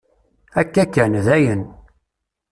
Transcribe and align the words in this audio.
Akka 0.59 0.85
kan, 0.93 1.13
dayen. 1.25 1.61